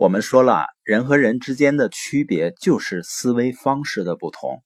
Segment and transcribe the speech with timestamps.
[0.00, 4.64] 我们说了，人和人之间的区别就是思维方式的不同。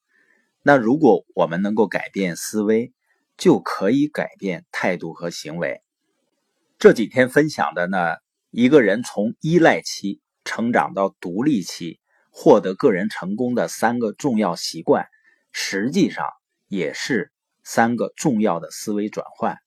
[0.63, 2.93] 那如果我们能够改变思维，
[3.37, 5.81] 就可以改变态度和行为。
[6.79, 8.15] 这几天分享的呢，
[8.53, 11.99] 一个人从依赖期成长到独立期，
[12.31, 15.09] 获得个人成功的三个重要习惯，
[15.51, 16.25] 实际上
[16.69, 17.33] 也是
[17.65, 19.59] 三个重要的思维转换。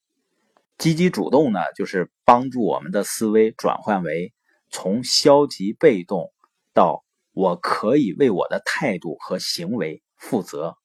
[0.78, 4.32] 积极主动呢，就是帮助我们的思维转换为
[4.70, 6.32] 从消极被动
[6.74, 7.04] 到
[7.34, 10.76] 我可以为我的态度和行为负责。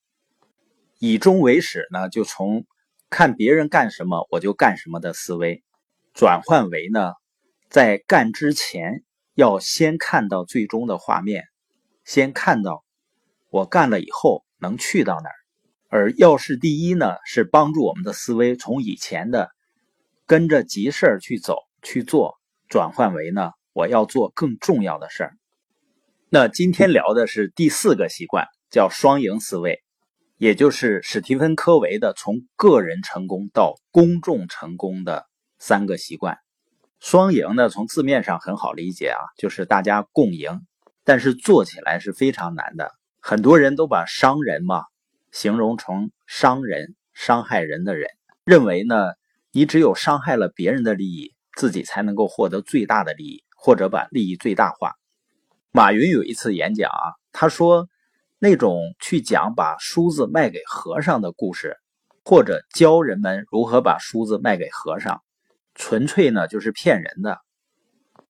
[0.99, 2.65] 以终为始呢，就从
[3.09, 5.63] 看别人干什么我就干什么的思维。
[6.13, 7.13] 转换为呢，
[7.69, 11.45] 在干之前要先看到最终的画面，
[12.05, 12.83] 先看到
[13.49, 15.35] 我干了以后能去到哪儿。
[15.89, 19.49] 而要事第一呢，是帮助我们的思维从以前的
[20.25, 25.33] 跟着急事儿去走去做，转换为呢，我要做更重要的事儿。
[26.29, 29.83] 那今天聊的是第四个习惯，叫双赢思维，
[30.37, 35.27] 也就是史蒂芬·科维的从个人成功到公众成功的。
[35.59, 36.39] 三个习惯，
[36.99, 37.69] 双赢呢？
[37.69, 40.59] 从字面上很好理解啊，就是大家共赢。
[41.05, 42.91] 但是做起来是非常难的。
[43.21, 44.83] 很多人都把商人嘛
[45.31, 48.09] 形容成商人，伤害人的人，
[48.43, 48.95] 认为呢，
[49.53, 54.95] 你只有伤害了别人的利益，自己才能够获得最大的利益，或者把利益最大化。
[55.71, 57.87] 马云有一次演讲啊，他说，
[58.39, 61.77] 那种去讲把梳子卖给和尚的故事，
[62.25, 65.23] 或者教人们如何把梳子卖给和尚。
[65.75, 67.39] 纯粹呢就是骗人的，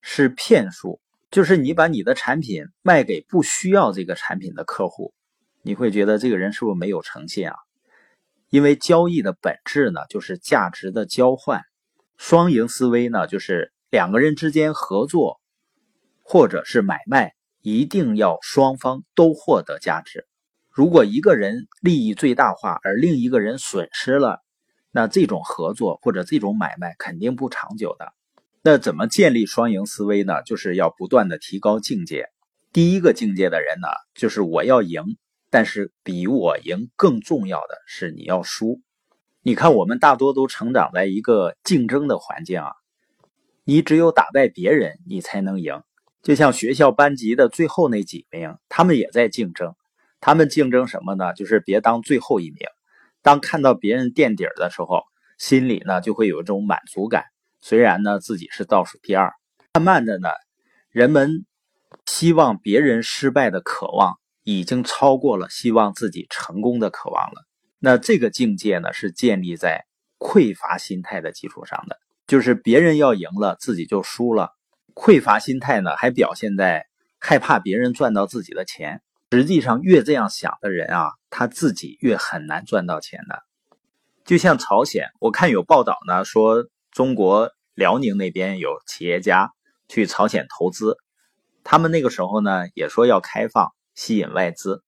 [0.02, 1.02] 是骗术。
[1.32, 5.16] 就是你把你的产品卖给不需要这个产品的客户，
[5.64, 7.56] 你会觉得这个人是不是没有诚信啊？
[8.52, 11.64] 因为交易的本质呢就是价值的交换，
[12.18, 15.40] 双赢思维呢就是两个人之间合作
[16.24, 20.26] 或者是买卖，一定要双方都获得价值。
[20.72, 24.40] 如果一个人利益最大化，而另一个人损失了。
[24.90, 28.14] 那这种合作或者这种买卖肯定不长久的。
[28.64, 30.42] 那怎么建立双赢思维呢？
[30.42, 32.30] 就是要不断的提高境界。
[32.72, 35.04] 第一个境界的人呢，就是我要赢，
[35.52, 38.82] 但是比我赢更重要的是你要输。
[39.44, 42.72] 你看，我们大多都成长在一个竞争的环境啊，
[43.64, 45.82] 你只有打败别人，你才能赢。
[46.22, 49.76] 就像学校班级的最后那几名，他们也在竞争。
[50.22, 51.34] 他们竞争什么呢？
[51.34, 52.60] 就是别当最后一名。
[53.22, 55.04] 当看到别人垫底儿的时候，
[55.38, 57.26] 心里呢就会有一种满足感。
[57.62, 59.34] 虽然呢自己是倒数第二，
[59.74, 60.30] 慢慢的呢，
[60.92, 61.46] 人们
[62.06, 67.46] 希望别人失败的渴望已经超过了希望自己成功的渴望了。
[67.80, 69.86] 那这个境界呢是建立在
[70.20, 71.98] 匮乏心态的基础上的，
[72.28, 74.52] 就是别人要赢了，自己就输了。
[74.96, 76.86] 匮乏心态呢还表现在
[77.20, 79.02] 害怕别人赚到自己的钱。
[79.32, 83.42] 实际上，越这样想的人啊，他自己越很难赚到钱的。
[84.26, 89.52] 就像朝鲜，我看有报道呢，说中国辽宁那边有企业家
[89.88, 90.98] 去朝鲜投资，
[91.64, 94.84] 他们那个时候呢也说要开放，吸引外资。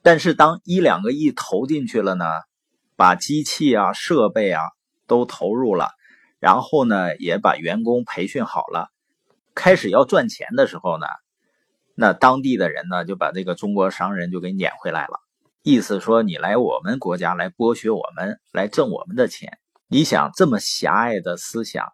[0.00, 2.24] 但是当一两个亿投进去了呢，
[2.96, 4.62] 把机器啊、设备啊
[5.06, 5.90] 都投入了，
[6.38, 8.90] 然后呢也把员工培训好了，
[9.54, 11.06] 开始要赚钱的时候呢。
[11.94, 15.18] 那当地的人呢，就把这个中国商人就给撵回来了，
[15.62, 19.58] 意思说你来我们国家来剥削我们，来挣我们的钱。
[19.88, 21.88] 你想这么狭隘的思想，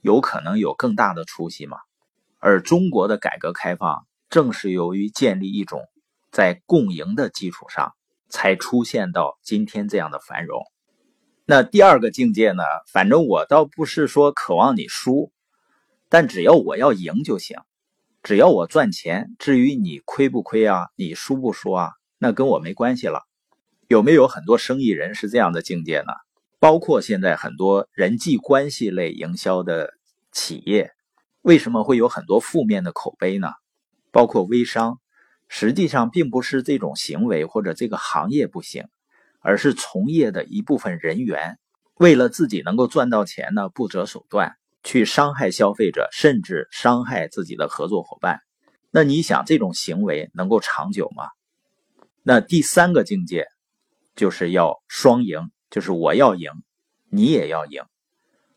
[0.00, 1.78] 有可能有更大的出息吗？
[2.40, 5.82] 而中国的改革开放，正是由于建立一种
[6.32, 7.94] 在共赢的基础上，
[8.28, 10.60] 才出现到今天这样的繁荣。
[11.50, 12.62] 那第二个境界呢？
[12.92, 15.32] 反正我倒不是说渴望你输，
[16.10, 17.56] 但只要我要赢就行。
[18.22, 23.22] 只要我赚钱，至于你亏不亏啊，你输不输啊，那跟我没关系了。
[23.86, 26.12] 有没有很多生意人是这样的境界呢？
[26.58, 29.94] 包括现在很多人际关系类营销的
[30.30, 30.92] 企业，
[31.40, 33.52] 为什么会有很多负面的口碑呢？
[34.12, 35.00] 包括微商，
[35.48, 38.86] 实际上并不是这种行为或者这个行业不行，
[39.40, 41.58] 而是从业的一部分人员
[41.94, 44.56] 为了自己能够赚到钱呢，不择手段。
[44.84, 48.40] 去伤害消费者，甚至伤害自己的合作伙伴，
[48.90, 51.24] 那你想这种行为能够长久吗？
[52.22, 53.48] 那第三个境界
[54.14, 56.52] 就是要双赢，就是我要赢，
[57.10, 57.82] 你也要赢。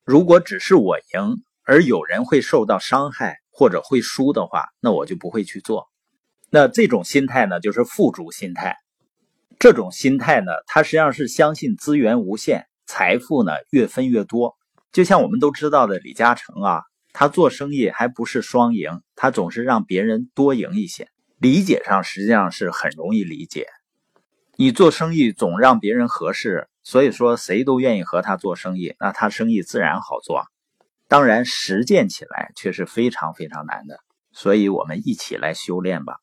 [0.05, 5.89] 如果只是我赢，而有人会受到伤害或者会输的话，那我就不会去做。
[6.51, 8.77] 那这种心态呢，就是富足心态。
[9.61, 14.57] 这种心态呢，他实际上是相信资源无限，财富呢越分越多。
[14.91, 16.81] 就像我们都知道的李嘉诚啊，
[17.13, 21.09] 他做生意还不是双赢，他总是让别人多赢一些。
[21.37, 23.67] 理解上实际上是很容易理解。
[24.55, 30.43] 你做生意总让别人合适，所以说谁都愿意和他做生意，那他生意自然好做。
[31.07, 33.99] 当然，实践起来却是非常非常难的，
[34.31, 36.17] 所以我们一起来修炼吧。